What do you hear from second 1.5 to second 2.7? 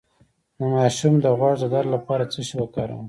د درد لپاره څه شی